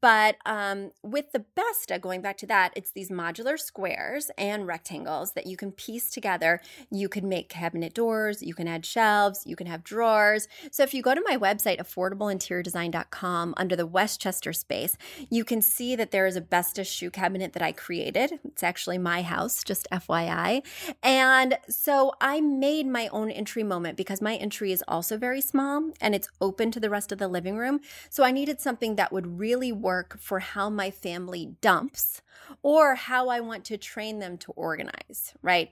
But 0.00 0.36
um, 0.46 0.92
with 1.02 1.32
the 1.32 1.44
Besta, 1.56 2.00
going 2.00 2.20
back 2.20 2.36
to 2.38 2.46
that, 2.46 2.72
it's 2.76 2.92
these 2.92 3.10
modular 3.10 3.58
squares 3.58 4.30
and 4.38 4.66
rectangles 4.66 5.32
that 5.32 5.46
you 5.46 5.56
can 5.56 5.72
piece 5.72 6.10
together. 6.10 6.60
You 6.90 7.08
can 7.08 7.28
make 7.28 7.48
cabinet 7.48 7.94
doors, 7.94 8.42
you 8.42 8.54
can 8.54 8.68
add 8.68 8.84
shelves, 8.84 9.42
you 9.46 9.56
can 9.56 9.66
have 9.66 9.84
drawers. 9.84 10.48
So 10.70 10.82
if 10.82 10.94
you 10.94 11.02
go 11.02 11.14
to 11.14 11.22
my 11.26 11.36
website, 11.36 11.78
affordableinteriordesign.com, 11.78 13.54
under 13.56 13.76
the 13.76 13.86
Westchester 13.86 14.52
space, 14.52 14.96
you 15.30 15.44
can 15.44 15.62
see 15.62 15.96
that 15.96 16.10
there 16.10 16.26
is 16.26 16.36
a 16.36 16.40
Besta 16.40 16.86
shoe 16.86 17.10
cabinet 17.10 17.52
that 17.54 17.62
I 17.62 17.72
created. 17.72 18.38
It's 18.44 18.62
actually 18.62 18.98
my 18.98 19.22
house, 19.22 19.64
just 19.64 19.88
FYI. 19.90 20.62
And 21.02 21.58
so 21.68 22.12
I 22.20 22.40
made 22.40 22.86
my 22.86 23.08
own 23.08 23.30
entry 23.30 23.62
moment 23.62 23.96
because 23.96 24.20
my 24.20 24.36
entry 24.36 24.72
is 24.72 24.84
also 24.86 25.16
very 25.16 25.40
small 25.40 25.90
and 26.00 26.14
it's 26.14 26.28
open 26.40 26.70
to 26.72 26.80
the 26.80 26.90
rest 26.90 27.12
of 27.12 27.18
the 27.18 27.28
living 27.28 27.56
room. 27.56 27.80
So 28.10 28.24
I 28.24 28.30
needed 28.30 28.60
something 28.60 28.96
that 28.96 29.12
would 29.12 29.38
really 29.38 29.55
really 29.56 29.72
work 29.72 30.18
for 30.20 30.40
how 30.40 30.68
my 30.68 30.90
family 30.90 31.56
dumps 31.62 32.20
or 32.62 32.94
how 32.94 33.30
I 33.30 33.40
want 33.40 33.64
to 33.66 33.78
train 33.78 34.18
them 34.18 34.36
to 34.38 34.52
organize, 34.52 35.32
right? 35.40 35.70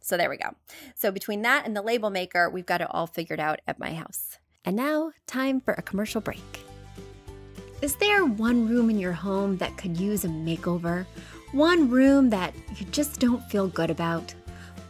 So 0.00 0.16
there 0.16 0.30
we 0.30 0.38
go. 0.38 0.54
So 0.94 1.10
between 1.10 1.42
that 1.42 1.66
and 1.66 1.76
the 1.76 1.82
label 1.82 2.08
maker, 2.08 2.48
we've 2.48 2.64
got 2.64 2.80
it 2.80 2.88
all 2.90 3.06
figured 3.06 3.38
out 3.38 3.60
at 3.66 3.78
my 3.78 3.92
house. 3.92 4.38
And 4.64 4.74
now, 4.74 5.12
time 5.26 5.60
for 5.60 5.74
a 5.74 5.82
commercial 5.82 6.22
break. 6.22 6.64
Is 7.82 7.96
there 7.96 8.24
one 8.24 8.66
room 8.66 8.88
in 8.88 8.98
your 8.98 9.12
home 9.12 9.58
that 9.58 9.76
could 9.76 10.00
use 10.00 10.24
a 10.24 10.28
makeover? 10.28 11.04
One 11.52 11.90
room 11.90 12.30
that 12.30 12.54
you 12.76 12.86
just 12.86 13.20
don't 13.20 13.44
feel 13.50 13.68
good 13.68 13.90
about? 13.90 14.34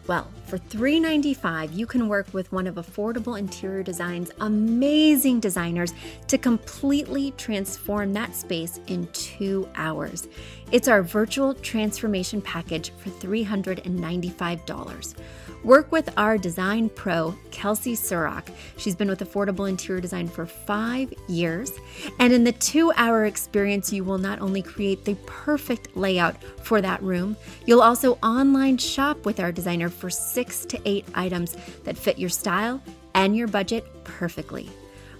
Well, 0.06 0.30
For 0.46 0.58
395, 0.58 1.72
you 1.72 1.86
can 1.86 2.06
work 2.06 2.32
with 2.32 2.52
one 2.52 2.68
of 2.68 2.76
Affordable 2.76 3.36
Interior 3.36 3.82
Design's 3.82 4.30
amazing 4.38 5.40
designers 5.40 5.92
to 6.28 6.38
completely 6.38 7.32
transform 7.32 8.12
that 8.12 8.32
space 8.32 8.78
in 8.86 9.08
two 9.08 9.68
hours. 9.74 10.28
It's 10.70 10.86
our 10.86 11.02
virtual 11.02 11.52
transformation 11.54 12.40
package 12.40 12.92
for 12.98 13.10
$395. 13.10 15.16
Work 15.64 15.90
with 15.90 16.12
our 16.16 16.38
design 16.38 16.90
pro, 16.90 17.34
Kelsey 17.50 17.96
Surrock. 17.96 18.48
She's 18.76 18.94
been 18.94 19.08
with 19.08 19.20
Affordable 19.20 19.68
Interior 19.68 20.00
Design 20.00 20.28
for 20.28 20.46
five 20.46 21.12
years. 21.28 21.72
And 22.20 22.32
in 22.32 22.44
the 22.44 22.52
two 22.52 22.92
hour 22.92 23.24
experience, 23.24 23.92
you 23.92 24.04
will 24.04 24.18
not 24.18 24.40
only 24.40 24.62
create 24.62 25.04
the 25.04 25.16
perfect 25.26 25.96
layout 25.96 26.40
for 26.62 26.80
that 26.80 27.02
room, 27.02 27.36
you'll 27.64 27.82
also 27.82 28.18
online 28.22 28.78
shop 28.78 29.24
with 29.24 29.40
our 29.40 29.50
designer 29.50 29.88
for 29.88 30.08
six 30.36 30.66
to 30.66 30.78
eight 30.84 31.06
items 31.14 31.56
that 31.84 31.96
fit 31.96 32.18
your 32.18 32.28
style 32.28 32.82
and 33.14 33.34
your 33.34 33.48
budget 33.48 33.86
perfectly. 34.04 34.68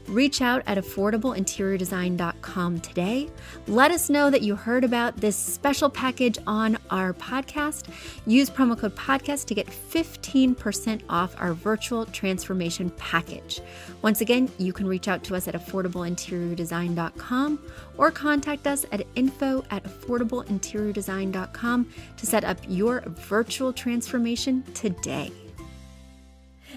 Reach 0.09 0.41
out 0.41 0.63
at 0.67 0.79
affordableinteriordesign.com 0.79 2.81
today. 2.81 3.29
Let 3.67 3.91
us 3.91 4.09
know 4.09 4.31
that 4.31 4.43
you 4.43 4.55
heard 4.55 4.85
about 4.85 5.17
this 5.17 5.35
special 5.37 5.91
package 5.91 6.39
on 6.47 6.79
our 6.91 7.13
podcast. 7.13 7.89
Use 8.27 8.49
promo 8.49 8.79
code 8.79 8.95
podcast 8.95 9.47
to 9.47 9.55
get 9.55 9.67
15% 9.67 11.03
off 11.09 11.35
our 11.39 11.55
virtual 11.55 12.07
transformation 12.07 12.91
package. 12.91 13.61
Once 14.03 14.21
again, 14.21 14.49
you 14.59 14.73
can 14.73 14.87
reach 14.87 15.09
out 15.09 15.25
to 15.25 15.35
us 15.35 15.49
at 15.49 15.55
affordableinteriordesign.com 15.55 17.59
or 17.99 18.11
contact 18.11 18.67
us 18.67 18.85
at 18.93 19.07
info 19.17 19.65
at 19.71 19.83
affordableinteriordesign.com 19.85 21.89
to 22.17 22.27
set 22.27 22.45
up 22.45 22.59
your 22.69 23.01
virtual 23.07 23.73
transformation 23.73 24.63
today. 24.75 25.33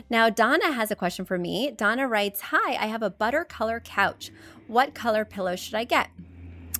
Now, 0.09 0.29
Donna 0.29 0.71
has 0.71 0.91
a 0.91 0.95
question 0.95 1.25
for 1.25 1.37
me. 1.37 1.71
Donna 1.71 2.07
writes 2.07 2.41
Hi, 2.41 2.75
I 2.75 2.87
have 2.87 3.01
a 3.01 3.09
butter 3.09 3.43
color 3.43 3.79
couch. 3.79 4.31
What 4.67 4.93
color 4.93 5.25
pillow 5.25 5.55
should 5.55 5.75
I 5.75 5.83
get? 5.83 6.09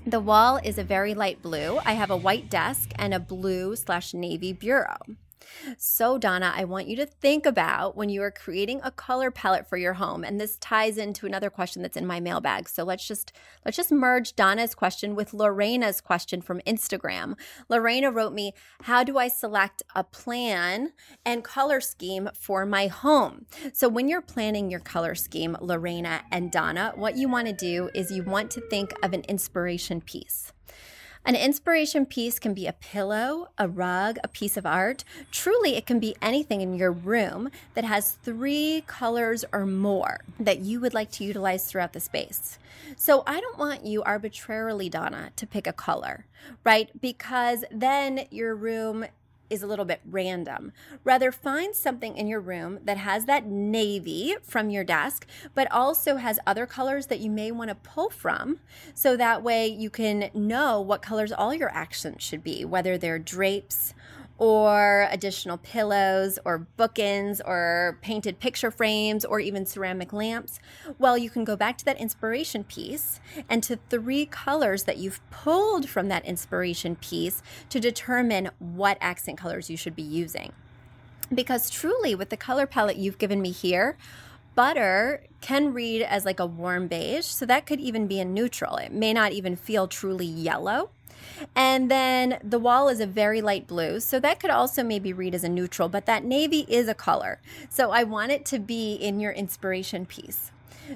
The 0.06 0.20
wall 0.20 0.58
is 0.64 0.78
a 0.78 0.84
very 0.84 1.14
light 1.14 1.42
blue. 1.42 1.80
I 1.86 1.94
have 1.94 2.10
a 2.10 2.18
white 2.18 2.50
desk 2.50 2.92
and 2.96 3.14
a 3.14 3.20
blue 3.20 3.76
slash 3.76 4.14
navy 4.14 4.54
bureau. 4.54 4.98
So, 5.77 6.17
Donna, 6.17 6.53
I 6.55 6.63
want 6.63 6.88
you 6.88 6.96
to 6.98 7.05
think 7.05 7.46
about 7.46 7.96
when 7.96 8.10
you 8.10 8.22
are 8.22 8.31
creating 8.31 8.81
a 8.84 8.91
color 8.91 9.31
palette 9.31 9.67
for 9.67 9.77
your 9.77 9.93
home, 9.93 10.24
and 10.24 10.39
this 10.39 10.58
ties 10.58 10.98
into 10.98 11.25
another 11.25 11.50
question 11.50 11.81
that's 11.81 11.98
in 11.98 12.05
my 12.05 12.19
mailbag. 12.19 12.69
So 12.69 12.84
let's 12.84 13.08
just 13.08 13.34
let's 13.65 13.77
just 13.77 13.91
merge 13.91 14.36
Donna's 14.36 14.75
question 14.75 15.15
with 15.15 15.34
Lorena's 15.34 16.01
question 16.01 16.41
from 16.41 16.62
Instagram. 16.62 17.36
Lorena 17.67 18.12
wrote 18.12 18.34
me, 18.34 18.53
"How 18.84 19.03
do 19.03 19.17
I 19.17 19.27
select 19.27 19.84
a 19.96 20.03
plan 20.03 20.93
and 21.25 21.43
color 21.43 21.81
scheme 21.81 22.29
for 22.34 22.65
my 22.65 22.88
home?" 22.88 23.46
So 23.74 23.89
when 23.89 24.08
you're 24.08 24.22
planning 24.22 24.69
your 24.69 24.79
color 24.79 25.15
scheme, 25.15 25.58
Lorena 25.60 26.22
and 26.31 26.51
Donna, 26.51 26.93
what 26.96 27.17
you 27.17 27.29
want 27.29 27.48
to 27.48 27.53
do 27.53 27.89
is 27.93 28.12
you 28.12 28.24
want 28.24 28.51
to 28.51 28.62
think 28.69 28.93
of 29.03 29.13
an 29.13 29.22
inspiration 29.27 30.01
piece. 30.01 30.53
An 31.26 31.36
inspiration 31.36 32.06
piece 32.06 32.40
can 32.40 32.54
be 32.54 32.66
a 32.66 32.74
pillow, 32.74 33.50
a 33.58 33.68
rug, 33.68 34.18
a 34.24 34.28
piece 34.28 34.58
of 34.58 34.66
art. 34.66 35.04
Truly, 35.32 35.76
it 35.76 35.86
can 35.86 36.00
be 36.00 36.16
anything 36.22 36.62
in 36.62 36.74
your 36.74 36.92
room 36.92 37.52
that 37.76 37.84
has 37.84 38.14
three 38.24 38.84
colors 38.88 39.46
or 39.52 39.66
more 39.66 40.22
that 40.40 40.60
you 40.60 40.80
would 40.80 40.94
like 40.94 41.12
to 41.12 41.24
utilize 41.24 41.66
throughout 41.66 41.94
the 41.94 42.00
space. 42.00 42.58
So, 42.96 43.24
I 43.28 43.40
don't 43.42 43.60
want 43.60 43.86
you 43.86 44.02
arbitrarily, 44.02 44.90
Donna, 44.90 45.32
to 45.36 45.46
pick 45.46 45.68
a 45.68 45.74
color, 45.74 46.26
right? 46.64 46.90
Because 47.00 47.64
then 47.70 48.26
your 48.32 48.56
room 48.56 49.06
is 49.50 49.63
a 49.63 49.68
little 49.68 49.86
bit 49.86 50.01
random. 50.06 50.72
Rather, 51.03 51.32
find 51.32 51.75
something 51.75 52.15
in 52.15 52.27
your 52.27 52.39
room 52.39 52.79
that 52.84 52.98
has 52.98 53.25
that 53.25 53.46
navy 53.46 54.36
from 54.44 54.70
your 54.70 54.84
desk, 54.84 55.25
but 55.53 55.72
also 55.72 56.18
has 56.18 56.39
other 56.46 56.65
colors 56.65 57.08
that 57.08 57.20
you 57.20 57.29
may 57.29 57.51
want 57.51 57.70
to 57.70 57.75
pull 57.75 58.10
from. 58.10 58.60
So 58.94 59.18
that 59.18 59.44
way 59.44 59.68
you 59.68 59.89
can 59.89 60.29
know 60.34 60.82
what 60.82 61.01
colors 61.01 61.32
all 61.32 61.53
your 61.53 61.70
accents 61.70 62.24
should 62.24 62.44
be, 62.44 62.65
whether 62.65 62.98
they're 62.98 63.20
drapes 63.20 63.94
or 64.39 65.08
additional 65.12 65.58
pillows 65.58 66.39
or 66.46 66.65
bookends 66.77 67.41
or 67.46 68.00
painted 68.01 68.39
picture 68.39 68.72
frames 68.72 69.25
or 69.25 69.39
even 69.39 69.65
ceramic 69.65 70.13
lamps, 70.13 70.60
well, 70.98 71.17
you 71.17 71.29
can 71.29 71.43
go 71.43 71.55
back 71.55 71.77
to 71.77 71.86
that 71.86 72.00
inspiration 72.00 72.63
piece 72.63 73.19
and 73.50 73.62
to 73.62 73.77
three 73.89 74.25
colors 74.25 74.84
that 74.84 74.98
you've 74.98 75.19
pulled 75.29 75.89
from 75.89 76.08
that 76.08 76.25
inspiration 76.25 76.96
piece 76.96 77.43
to 77.69 77.79
determine 77.79 78.50
what 78.58 78.98
accent 79.01 79.38
colors 79.38 79.69
you 79.69 79.75
should 79.75 79.96
be 79.96 80.01
using. 80.01 80.53
Because 81.31 81.69
truly, 81.69 82.15
with 82.15 82.29
the 82.29 82.38
color 82.38 82.65
palette 82.65 82.98
you've 82.98 83.19
given 83.19 83.41
me 83.41 83.51
here, 83.51 83.98
butter 84.60 85.24
can 85.39 85.74
read 85.74 86.01
as 86.01 86.25
like 86.25 86.42
a 86.42 86.46
warm 86.46 86.89
beige, 86.89 87.24
so 87.24 87.46
that 87.46 87.66
could 87.66 87.80
even 87.80 88.08
be 88.08 88.20
a 88.20 88.25
neutral. 88.25 88.75
It 88.75 88.92
may 88.92 89.13
not 89.13 89.32
even 89.32 89.56
feel 89.56 89.88
truly 89.88 90.25
yellow. 90.25 90.89
And 91.56 91.89
then 91.89 92.39
the 92.44 92.60
wall 92.60 92.89
is 92.89 93.00
a 93.00 93.06
very 93.06 93.39
light 93.39 93.68
blue. 93.68 94.01
So 94.01 94.20
that 94.20 94.42
could 94.42 94.50
also 94.50 94.84
maybe 94.84 95.13
read 95.13 95.34
as 95.34 95.46
a 95.46 95.50
neutral, 95.50 95.88
but 95.88 96.06
that 96.08 96.25
navy 96.25 96.66
is 96.68 96.89
a 96.89 96.94
color. 96.94 97.39
So 97.70 97.92
I 97.92 98.04
want 98.04 98.34
it 98.34 98.44
to 98.48 98.60
be 98.60 98.96
in 98.96 99.22
your 99.22 99.32
inspiration 99.32 100.06
piece. 100.06 100.51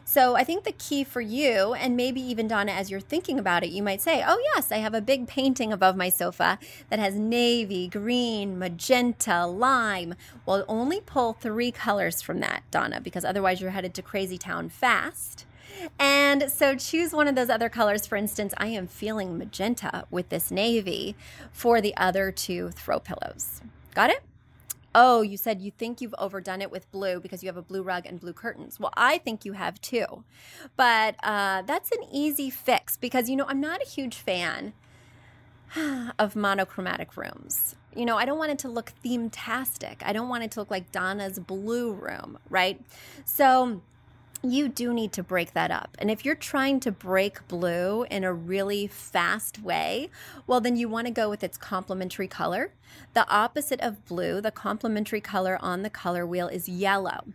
So 0.06 0.36
I 0.36 0.44
think 0.44 0.64
the 0.64 0.72
key 0.72 1.04
for 1.04 1.22
you, 1.22 1.74
and 1.74 1.96
maybe 1.96 2.22
even 2.22 2.48
Donna, 2.48 2.72
as 2.72 2.90
you're 2.90 3.00
thinking 3.00 3.40
about 3.40 3.64
it, 3.64 3.70
you 3.70 3.84
might 3.84 4.02
say, 4.02 4.24
Oh, 4.26 4.42
yes, 4.56 4.72
I 4.72 4.78
have 4.78 4.94
a 4.94 5.02
big 5.02 5.28
painting 5.28 5.72
above 5.74 5.96
my 5.96 6.10
sofa 6.10 6.60
that 6.90 7.00
has 7.00 7.16
navy, 7.16 7.88
green, 7.88 8.58
magenta, 8.58 9.46
lime. 9.46 10.16
Well, 10.46 10.66
only 10.68 11.02
pull 11.02 11.34
three 11.34 11.72
colors 11.72 12.22
from 12.22 12.40
that, 12.40 12.64
Donna, 12.72 13.02
because 13.02 13.26
otherwise 13.26 13.62
you're 13.62 13.72
headed 13.72 13.94
to 13.96 14.02
crazy 14.02 14.38
town 14.38 14.70
fast. 14.70 15.46
And 16.00 16.52
so 16.52 16.76
choose 16.76 17.14
one 17.14 17.28
of 17.28 17.36
those 17.36 17.50
other 17.50 17.70
colors. 17.70 18.06
For 18.06 18.16
instance, 18.16 18.54
I 18.58 18.68
am 18.68 18.88
feeling 18.88 19.38
magenta 19.38 20.06
with 20.12 20.30
this 20.30 20.52
navy 20.52 21.16
for 21.52 21.82
the 21.82 21.96
other 21.98 22.32
two 22.32 22.70
throw 22.72 23.00
pillows. 23.00 23.62
Got 23.94 24.10
it? 24.12 24.24
Oh, 24.96 25.22
you 25.22 25.38
said 25.38 25.62
you 25.62 25.72
think 25.72 26.02
you've 26.02 26.16
overdone 26.18 26.62
it 26.62 26.72
with 26.72 26.92
blue 26.92 27.20
because 27.20 27.44
you 27.44 27.48
have 27.48 27.58
a 27.58 27.62
blue 27.62 27.82
rug 27.82 28.06
and 28.06 28.20
blue 28.20 28.34
curtains. 28.34 28.80
Well, 28.80 28.94
I 28.96 29.18
think 29.18 29.46
you 29.46 29.54
have 29.54 29.82
too. 29.82 30.24
But 30.76 31.16
uh, 31.24 31.64
that's 31.64 31.92
an 31.92 32.04
easy 32.12 32.50
fix 32.50 32.98
because, 32.98 33.30
you 33.30 33.36
know, 33.36 33.46
I'm 33.48 33.62
not 33.62 33.82
a 33.82 33.86
huge 33.86 34.18
fan 34.18 34.74
of 36.20 36.36
monochromatic 36.36 37.18
rooms. 37.18 37.76
You 37.96 38.06
know, 38.06 38.18
I 38.18 38.26
don't 38.26 38.40
want 38.40 38.52
it 38.52 38.60
to 38.60 38.70
look 38.70 38.90
theme-tastic. 39.04 40.02
I 40.06 40.14
don't 40.14 40.30
want 40.30 40.44
it 40.44 40.52
to 40.52 40.60
look 40.60 40.72
like 40.72 40.92
Donna's 40.92 41.40
blue 41.40 41.94
room, 41.94 42.40
right? 42.50 42.82
So 43.26 43.82
you 44.44 44.68
do 44.68 44.94
need 44.94 45.14
to 45.14 45.24
break 45.24 45.54
that 45.54 45.72
up. 45.72 45.96
And 46.00 46.12
if 46.12 46.26
you're 46.26 46.36
trying 46.36 46.82
to 46.82 46.92
break 46.92 47.48
blue 47.48 48.04
in 48.12 48.24
a 48.24 48.34
really 48.34 48.88
fast 48.88 49.62
way, 49.62 50.10
well, 50.46 50.60
then 50.60 50.76
you 50.76 50.90
want 50.90 51.08
to 51.08 51.14
go 51.14 51.30
with 51.30 51.44
its 51.44 51.58
complementary 51.58 52.28
color. 52.28 52.74
The 53.14 53.28
opposite 53.30 53.80
of 53.80 54.06
blue, 54.06 54.42
the 54.42 54.52
complementary 54.52 55.22
color 55.22 55.58
on 55.62 55.82
the 55.82 55.90
color 55.90 56.26
wheel 56.26 56.48
is 56.48 56.68
yellow. 56.68 57.26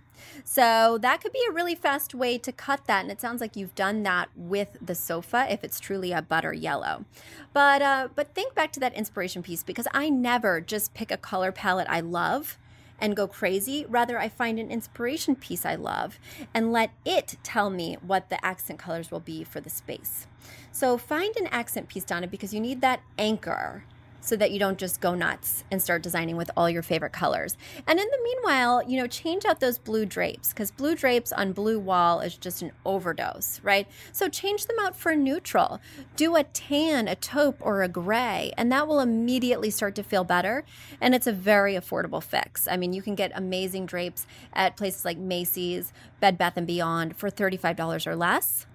So 0.44 0.98
that 0.98 1.20
could 1.20 1.32
be 1.32 1.42
a 1.48 1.52
really 1.52 1.74
fast 1.74 2.14
way 2.14 2.38
to 2.38 2.52
cut 2.52 2.86
that. 2.86 3.02
And 3.02 3.10
it 3.10 3.20
sounds 3.20 3.40
like 3.40 3.56
you've 3.56 3.74
done 3.74 4.02
that 4.02 4.28
with 4.36 4.76
the 4.80 4.94
sofa 4.94 5.46
if 5.48 5.64
it's 5.64 5.80
truly 5.80 6.12
a 6.12 6.20
butter 6.20 6.52
yellow. 6.52 7.04
But, 7.52 7.80
uh, 7.80 8.08
but 8.14 8.34
think 8.34 8.54
back 8.54 8.72
to 8.72 8.80
that 8.80 8.94
inspiration 8.94 9.42
piece 9.42 9.62
because 9.62 9.88
I 9.94 10.10
never 10.10 10.60
just 10.60 10.92
pick 10.92 11.10
a 11.10 11.16
color 11.16 11.52
palette 11.52 11.88
I 11.88 12.00
love 12.00 12.58
and 13.00 13.16
go 13.16 13.26
crazy. 13.26 13.84
Rather, 13.88 14.18
I 14.18 14.28
find 14.28 14.58
an 14.58 14.70
inspiration 14.70 15.36
piece 15.36 15.64
I 15.64 15.74
love 15.74 16.18
and 16.52 16.72
let 16.72 16.90
it 17.04 17.36
tell 17.42 17.70
me 17.70 17.96
what 18.02 18.30
the 18.30 18.44
accent 18.44 18.78
colors 18.78 19.10
will 19.10 19.20
be 19.20 19.44
for 19.44 19.60
the 19.60 19.70
space. 19.70 20.26
So 20.72 20.98
find 20.98 21.36
an 21.36 21.46
accent 21.48 21.88
piece, 21.88 22.04
Donna, 22.04 22.26
because 22.26 22.54
you 22.54 22.60
need 22.60 22.80
that 22.80 23.00
anchor 23.18 23.84
so 24.28 24.36
that 24.36 24.50
you 24.50 24.58
don't 24.58 24.78
just 24.78 25.00
go 25.00 25.14
nuts 25.14 25.64
and 25.70 25.80
start 25.80 26.02
designing 26.02 26.36
with 26.36 26.50
all 26.56 26.68
your 26.68 26.82
favorite 26.82 27.12
colors. 27.12 27.56
And 27.86 27.98
in 27.98 28.06
the 28.06 28.18
meanwhile, 28.22 28.82
you 28.86 28.98
know, 28.98 29.06
change 29.06 29.44
out 29.44 29.60
those 29.60 29.78
blue 29.78 30.04
drapes 30.04 30.50
because 30.50 30.70
blue 30.70 30.94
drapes 30.94 31.32
on 31.32 31.52
blue 31.52 31.78
wall 31.78 32.20
is 32.20 32.36
just 32.36 32.62
an 32.62 32.72
overdose, 32.84 33.60
right? 33.62 33.88
So 34.12 34.28
change 34.28 34.66
them 34.66 34.76
out 34.80 34.94
for 34.94 35.16
neutral. 35.16 35.80
Do 36.16 36.36
a 36.36 36.44
tan, 36.44 37.08
a 37.08 37.14
taupe, 37.14 37.58
or 37.60 37.82
a 37.82 37.88
gray, 37.88 38.52
and 38.56 38.70
that 38.70 38.86
will 38.86 39.00
immediately 39.00 39.70
start 39.70 39.94
to 39.96 40.02
feel 40.02 40.24
better. 40.24 40.64
And 41.00 41.14
it's 41.14 41.26
a 41.26 41.32
very 41.32 41.74
affordable 41.74 42.22
fix. 42.22 42.68
I 42.68 42.76
mean, 42.76 42.92
you 42.92 43.02
can 43.02 43.14
get 43.14 43.32
amazing 43.34 43.86
drapes 43.86 44.26
at 44.52 44.76
places 44.76 45.04
like 45.04 45.18
Macy's, 45.18 45.92
Bed 46.20 46.36
Bath 46.38 46.56
and 46.56 46.66
Beyond 46.66 47.16
for 47.16 47.30
$35 47.30 48.06
or 48.06 48.14
less. 48.14 48.66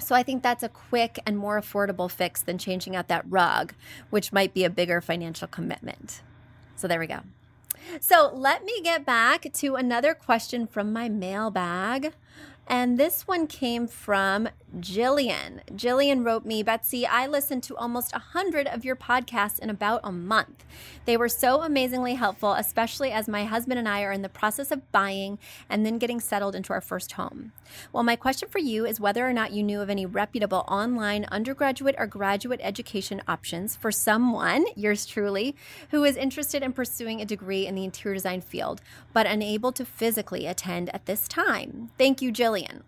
So 0.00 0.14
I 0.14 0.22
think 0.22 0.42
that's 0.42 0.62
a 0.62 0.68
quick 0.68 1.18
and 1.26 1.38
more 1.38 1.60
affordable 1.60 2.10
fix 2.10 2.42
than 2.42 2.58
changing 2.58 2.96
out 2.96 3.08
that 3.08 3.24
rug, 3.28 3.74
which 4.10 4.32
might 4.32 4.54
be 4.54 4.64
a 4.64 4.70
bigger 4.70 5.00
financial 5.00 5.48
commitment. 5.48 6.22
So 6.76 6.88
there 6.88 7.00
we 7.00 7.06
go. 7.06 7.20
So 8.00 8.30
let 8.34 8.64
me 8.64 8.80
get 8.82 9.04
back 9.04 9.52
to 9.52 9.74
another 9.76 10.14
question 10.14 10.66
from 10.66 10.92
my 10.92 11.08
mailbag. 11.08 12.12
And 12.66 12.98
this 12.98 13.26
one 13.26 13.46
came 13.46 13.88
from 13.88 14.48
Jillian. 14.78 15.60
Jillian 15.72 16.24
wrote 16.24 16.44
me, 16.44 16.62
Betsy, 16.62 17.04
I 17.04 17.26
listened 17.26 17.62
to 17.64 17.76
almost 17.76 18.12
100 18.12 18.68
of 18.68 18.84
your 18.84 18.94
podcasts 18.94 19.58
in 19.58 19.68
about 19.68 20.00
a 20.04 20.12
month. 20.12 20.64
They 21.06 21.16
were 21.16 21.28
so 21.28 21.62
amazingly 21.62 22.14
helpful, 22.14 22.52
especially 22.52 23.10
as 23.10 23.26
my 23.26 23.44
husband 23.44 23.78
and 23.80 23.88
I 23.88 24.02
are 24.02 24.12
in 24.12 24.22
the 24.22 24.28
process 24.28 24.70
of 24.70 24.90
buying 24.92 25.38
and 25.68 25.84
then 25.84 25.98
getting 25.98 26.20
settled 26.20 26.54
into 26.54 26.72
our 26.72 26.80
first 26.80 27.12
home. 27.12 27.52
Well, 27.92 28.04
my 28.04 28.14
question 28.14 28.48
for 28.48 28.58
you 28.58 28.86
is 28.86 29.00
whether 29.00 29.26
or 29.26 29.32
not 29.32 29.52
you 29.52 29.62
knew 29.64 29.80
of 29.80 29.90
any 29.90 30.06
reputable 30.06 30.64
online 30.68 31.24
undergraduate 31.26 31.96
or 31.98 32.06
graduate 32.06 32.60
education 32.62 33.22
options 33.26 33.74
for 33.74 33.90
someone, 33.90 34.66
yours 34.76 35.04
truly, 35.04 35.56
who 35.90 36.04
is 36.04 36.16
interested 36.16 36.62
in 36.62 36.72
pursuing 36.72 37.20
a 37.20 37.26
degree 37.26 37.66
in 37.66 37.74
the 37.74 37.84
interior 37.84 38.14
design 38.14 38.40
field, 38.40 38.80
but 39.12 39.26
unable 39.26 39.72
to 39.72 39.84
physically 39.84 40.46
attend 40.46 40.90
at 40.94 41.06
this 41.06 41.26
time. 41.26 41.90
Thank 41.98 42.22
you, 42.22 42.32
Jillian. 42.32 42.82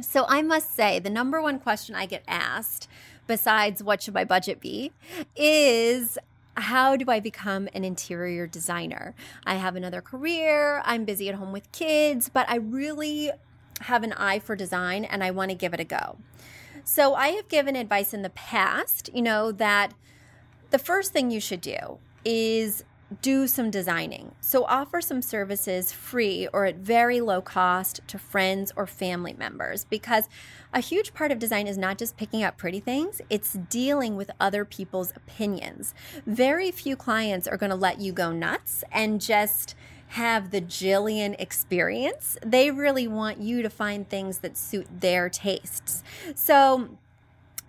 So 0.00 0.26
I 0.28 0.42
must 0.42 0.74
say, 0.74 0.98
the 0.98 1.10
number 1.10 1.40
one 1.40 1.58
question 1.58 1.94
I 1.94 2.06
get 2.06 2.24
asked, 2.26 2.88
besides 3.26 3.82
what 3.82 4.02
should 4.02 4.14
my 4.14 4.24
budget 4.24 4.60
be, 4.60 4.92
is 5.36 6.18
how 6.56 6.96
do 6.96 7.06
I 7.08 7.20
become 7.20 7.68
an 7.74 7.84
interior 7.84 8.46
designer? 8.46 9.14
I 9.46 9.54
have 9.56 9.76
another 9.76 10.00
career, 10.00 10.82
I'm 10.84 11.04
busy 11.04 11.28
at 11.28 11.36
home 11.36 11.52
with 11.52 11.70
kids, 11.72 12.28
but 12.28 12.48
I 12.48 12.56
really 12.56 13.30
have 13.80 14.02
an 14.02 14.12
eye 14.12 14.38
for 14.38 14.54
design 14.54 15.04
and 15.04 15.22
I 15.22 15.30
want 15.30 15.50
to 15.50 15.56
give 15.56 15.74
it 15.74 15.80
a 15.80 15.84
go. 15.84 16.18
So 16.84 17.14
I 17.14 17.28
have 17.28 17.48
given 17.48 17.76
advice 17.76 18.12
in 18.12 18.22
the 18.22 18.30
past, 18.30 19.10
you 19.14 19.22
know, 19.22 19.52
that 19.52 19.94
the 20.70 20.78
first 20.78 21.12
thing 21.12 21.30
you 21.30 21.40
should 21.40 21.60
do 21.60 21.98
is 22.24 22.84
do 23.22 23.46
some 23.46 23.70
designing. 23.70 24.34
So 24.40 24.64
offer 24.64 25.00
some 25.00 25.22
services 25.22 25.92
free 25.92 26.48
or 26.52 26.64
at 26.66 26.76
very 26.76 27.20
low 27.20 27.40
cost 27.40 28.00
to 28.08 28.18
friends 28.18 28.72
or 28.76 28.86
family 28.86 29.34
members 29.34 29.84
because 29.84 30.28
a 30.72 30.80
huge 30.80 31.14
part 31.14 31.30
of 31.30 31.38
design 31.38 31.66
is 31.66 31.78
not 31.78 31.98
just 31.98 32.16
picking 32.16 32.42
up 32.42 32.56
pretty 32.56 32.80
things, 32.80 33.20
it's 33.30 33.54
dealing 33.54 34.16
with 34.16 34.30
other 34.40 34.64
people's 34.64 35.12
opinions. 35.16 35.94
Very 36.26 36.70
few 36.70 36.96
clients 36.96 37.46
are 37.46 37.56
going 37.56 37.70
to 37.70 37.76
let 37.76 38.00
you 38.00 38.12
go 38.12 38.32
nuts 38.32 38.84
and 38.90 39.20
just 39.20 39.74
have 40.08 40.50
the 40.50 40.60
Jillian 40.60 41.34
experience. 41.40 42.38
They 42.44 42.70
really 42.70 43.08
want 43.08 43.38
you 43.38 43.62
to 43.62 43.70
find 43.70 44.08
things 44.08 44.38
that 44.38 44.56
suit 44.56 44.86
their 45.00 45.28
tastes. 45.28 46.02
So 46.34 46.90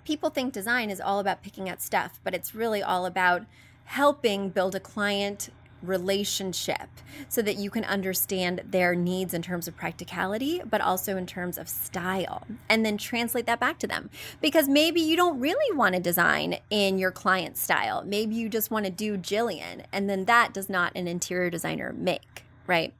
people 0.03 0.29
think 0.29 0.53
design 0.53 0.89
is 0.89 1.01
all 1.01 1.19
about 1.19 1.41
picking 1.41 1.67
out 1.69 1.81
stuff, 1.81 2.19
but 2.23 2.33
it's 2.33 2.53
really 2.53 2.83
all 2.83 3.05
about 3.05 3.45
helping 3.85 4.49
build 4.49 4.75
a 4.75 4.79
client 4.79 5.49
relationship 5.81 6.89
so 7.29 7.41
that 7.41 7.57
you 7.57 7.69
can 7.69 7.83
understand 7.85 8.61
their 8.69 8.95
needs 8.95 9.33
in 9.33 9.41
terms 9.41 9.67
of 9.67 9.75
practicality, 9.75 10.61
but 10.69 10.81
also 10.81 11.15
in 11.15 11.25
terms 11.25 11.57
of 11.57 11.69
style, 11.69 12.43
and 12.67 12.85
then 12.85 12.97
translate 12.97 13.45
that 13.45 13.59
back 13.59 13.77
to 13.79 13.87
them. 13.87 14.09
Because 14.41 14.67
maybe 14.67 14.99
you 14.99 15.15
don't 15.15 15.39
really 15.39 15.75
want 15.77 15.95
to 15.95 16.01
design 16.01 16.57
in 16.69 16.97
your 16.97 17.11
client 17.11 17.57
style. 17.57 18.03
Maybe 18.05 18.35
you 18.35 18.49
just 18.49 18.71
want 18.71 18.85
to 18.85 18.91
do 18.91 19.17
Jillian, 19.17 19.85
and 19.91 20.09
then 20.09 20.25
that 20.25 20.53
does 20.53 20.69
not 20.69 20.91
an 20.95 21.07
interior 21.07 21.49
designer 21.49 21.93
make, 21.93 22.45
right? 22.65 22.93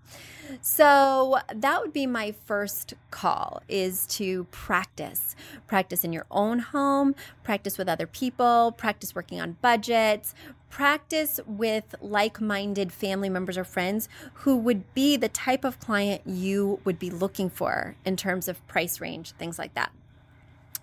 So 0.61 1.39
that 1.53 1.81
would 1.81 1.91
be 1.91 2.05
my 2.05 2.35
first 2.45 2.93
call 3.09 3.63
is 3.67 4.05
to 4.07 4.43
practice. 4.51 5.35
Practice 5.65 6.03
in 6.03 6.13
your 6.13 6.27
own 6.29 6.59
home, 6.59 7.15
practice 7.43 7.77
with 7.77 7.89
other 7.89 8.05
people, 8.05 8.73
practice 8.77 9.15
working 9.15 9.41
on 9.41 9.57
budgets, 9.61 10.35
practice 10.75 11.39
with 11.47 11.95
like-minded 12.01 12.91
family 12.91 13.29
members 13.29 13.57
or 13.57 13.63
friends 13.63 14.09
who 14.33 14.57
would 14.57 14.93
be 14.93 15.15
the 15.15 15.29
type 15.29 15.63
of 15.63 15.79
client 15.79 16.21
you 16.25 16.81
would 16.83 16.99
be 16.99 17.09
looking 17.09 17.49
for 17.49 17.95
in 18.03 18.17
terms 18.17 18.49
of 18.49 18.67
price 18.67 18.99
range, 18.99 19.31
things 19.37 19.57
like 19.57 19.73
that. 19.73 19.89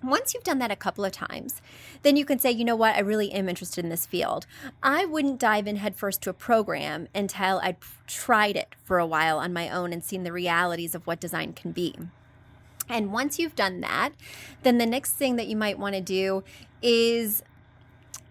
Once 0.03 0.33
you've 0.33 0.45
done 0.45 0.59
that 0.59 0.71
a 0.71 0.77
couple 0.77 1.05
of 1.05 1.13
times, 1.13 1.61
then 2.05 2.17
you 2.17 2.25
can 2.25 2.39
say, 2.39 2.51
you 2.51 2.65
know 2.65 2.75
what, 2.75 2.97
I 2.97 3.01
really 3.01 3.31
am 3.33 3.51
interested 3.51 3.85
in 3.85 3.91
this 3.91 4.07
field. 4.07 4.47
I 4.83 5.05
wouldn't 5.05 5.39
dive 5.39 5.67
in 5.67 5.77
headfirst 5.77 6.23
to 6.23 6.31
a 6.31 6.33
program 6.33 7.07
until 7.15 7.61
I'd 7.63 7.77
tried 8.07 8.57
it 8.57 8.75
for 8.83 8.99
a 8.99 9.07
while 9.07 9.41
on 9.41 9.53
my 9.53 9.69
own 9.69 9.93
and 9.93 10.03
seen 10.03 10.23
the 10.23 10.33
realities 10.33 10.95
of 10.95 11.07
what 11.07 11.21
design 11.21 11.53
can 11.53 11.71
be. 11.71 11.95
And 12.89 13.13
once 13.13 13.39
you've 13.39 13.55
done 13.55 13.83
that, 13.83 14.13
then 14.63 14.79
the 14.79 14.87
next 14.87 15.13
thing 15.13 15.37
that 15.37 15.49
you 15.49 15.57
might 15.57 15.79
want 15.79 15.97
to 15.97 16.01
do 16.01 16.45
is 16.81 17.43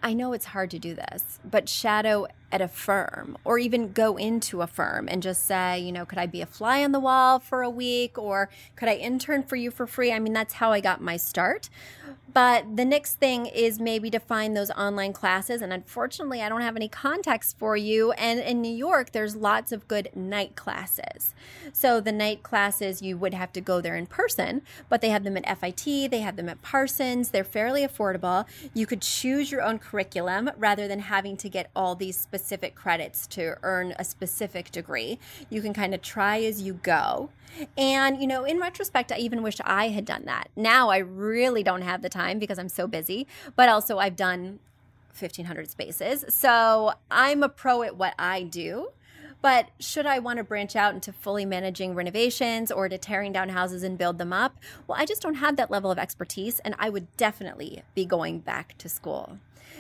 I 0.04 0.14
know 0.14 0.34
it's 0.34 0.46
hard 0.46 0.72
to 0.72 0.80
do 0.80 0.96
this, 0.96 1.40
but 1.46 1.70
shadow 1.70 2.28
at 2.52 2.62
a 2.62 2.68
firm 2.68 3.38
or 3.44 3.58
even 3.58 3.92
go 3.94 4.18
into 4.18 4.62
a 4.62 4.68
firm 4.68 5.08
and 5.08 5.24
just 5.24 5.46
say, 5.46 5.80
you 5.80 5.92
know, 5.92 6.06
could 6.06 6.18
I 6.18 6.26
be 6.26 6.42
a 6.42 6.46
fly 6.46 6.84
on 6.84 6.92
the 6.92 7.00
wall 7.00 7.40
for 7.40 7.62
a 7.62 7.70
week 7.70 8.18
or 8.18 8.50
could 8.76 8.90
I 8.90 8.96
intern 8.96 9.44
for 9.44 9.56
you 9.56 9.72
for 9.72 9.88
free? 9.88 10.12
I 10.12 10.20
mean, 10.20 10.34
that's 10.34 10.56
how 10.56 10.72
I 10.72 10.82
got 10.82 11.02
my 11.02 11.18
start. 11.18 11.70
But 12.34 12.78
the 12.78 12.86
next 12.86 13.16
thing 13.16 13.46
is 13.46 13.80
maybe 13.80 14.10
to 14.10 14.20
find 14.20 14.56
those 14.56 14.72
online 14.72 15.12
classes. 15.12 15.62
And 15.62 15.74
unfortunately, 15.74 16.42
I 16.42 16.48
don't 16.48 16.62
have 16.62 16.78
any 16.78 16.88
contacts 16.88 17.54
for 17.58 17.76
you. 17.76 18.14
And 18.14 18.40
in 18.40 18.62
New 18.62 18.74
York, 18.74 19.12
there's 19.12 19.36
lots 19.36 19.74
of 19.74 19.88
good 19.88 20.10
night 20.16 20.56
classes. 20.56 21.34
So 21.74 22.00
the 22.00 22.14
night 22.14 22.42
classes, 22.42 23.02
you 23.02 23.18
would 23.18 23.34
have 23.34 23.52
to 23.54 23.62
go 23.62 23.82
there 23.82 23.98
in 23.98 24.06
person, 24.06 24.62
but 24.88 25.02
they 25.02 25.10
have 25.10 25.26
them 25.26 25.36
at 25.38 25.60
FIT, 25.60 26.10
they 26.10 26.20
have 26.22 26.38
them 26.38 26.48
at 26.48 26.62
Parsons. 26.62 27.30
They're 27.30 27.44
fairly 27.44 27.86
affordable. 27.86 28.46
You 28.74 28.86
could 28.86 29.02
choose 29.02 29.52
your 29.52 29.62
own 29.62 29.78
curriculum 29.91 30.49
rather 30.58 30.88
than 30.88 30.99
having 30.99 31.36
to 31.36 31.49
get 31.49 31.69
all 31.75 31.95
these 31.95 32.17
specific 32.17 32.75
credits 32.75 33.27
to 33.27 33.58
earn 33.62 33.93
a 33.99 34.06
specific 34.06 34.71
degree. 34.71 35.19
You 35.49 35.62
can 35.62 35.73
kind 35.73 35.93
of 35.93 36.01
try 36.01 36.41
as 36.43 36.62
you 36.62 36.75
go. 36.75 37.30
And, 37.77 38.21
you 38.21 38.25
know, 38.25 38.45
in 38.45 38.58
retrospect, 38.60 39.12
I 39.12 39.17
even 39.17 39.43
wish 39.43 39.58
I 39.65 39.89
had 39.89 40.06
done 40.06 40.23
that. 40.25 40.47
Now 40.56 40.89
I 40.89 40.99
really 40.99 41.62
don't 41.62 41.82
have 41.82 42.01
the 42.01 42.08
time 42.08 42.39
because 42.39 42.58
I'm 42.58 42.69
so 42.69 42.88
busy, 42.88 43.27
but 43.58 43.67
also 43.67 43.99
I've 43.99 44.15
done 44.15 44.60
1500 45.19 45.69
spaces. 45.69 46.23
So 46.30 46.93
I'm 47.12 47.43
a 47.43 47.49
pro 47.49 47.84
at 47.84 47.97
what 47.97 48.13
I 48.17 48.43
do. 48.43 48.91
But 49.41 49.69
should 49.80 50.06
I 50.06 50.19
want 50.19 50.38
to 50.38 50.43
branch 50.43 50.75
out 50.75 50.93
into 50.93 51.12
fully 51.12 51.45
managing 51.45 51.95
renovations 51.95 52.71
or 52.71 52.89
to 52.89 52.97
tearing 52.97 53.32
down 53.32 53.49
houses 53.49 53.84
and 53.84 53.97
build 53.97 54.17
them 54.17 54.34
up? 54.34 54.58
Well, 54.88 54.97
I 54.99 55.06
just 55.06 55.21
don't 55.21 55.36
have 55.36 55.56
that 55.58 55.71
level 55.71 55.91
of 55.91 55.97
expertise, 55.97 56.60
and 56.60 56.75
I 56.77 56.89
would 56.89 57.15
definitely 57.17 57.84
be 57.95 58.06
going 58.06 58.39
back 58.39 58.77
to 58.80 58.89
school. 58.89 59.39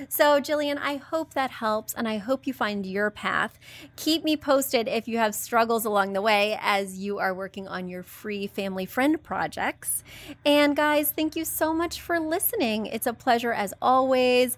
So, 0.09 0.39
Jillian, 0.39 0.79
I 0.81 0.95
hope 0.95 1.33
that 1.33 1.51
helps 1.51 1.93
and 1.93 2.07
I 2.07 2.17
hope 2.17 2.47
you 2.47 2.53
find 2.53 2.85
your 2.85 3.11
path. 3.11 3.59
Keep 3.95 4.23
me 4.23 4.35
posted 4.37 4.87
if 4.87 5.07
you 5.07 5.17
have 5.17 5.35
struggles 5.35 5.85
along 5.85 6.13
the 6.13 6.21
way 6.21 6.57
as 6.61 6.97
you 6.97 7.19
are 7.19 7.33
working 7.33 7.67
on 7.67 7.87
your 7.87 8.03
free 8.03 8.47
family 8.47 8.85
friend 8.85 9.21
projects. 9.21 10.03
And, 10.45 10.75
guys, 10.75 11.11
thank 11.11 11.35
you 11.35 11.45
so 11.45 11.73
much 11.73 12.01
for 12.01 12.19
listening. 12.19 12.85
It's 12.87 13.07
a 13.07 13.13
pleasure 13.13 13.53
as 13.53 13.73
always. 13.81 14.57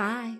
Bye. 0.00 0.32